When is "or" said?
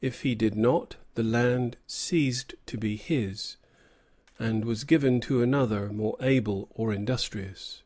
6.70-6.94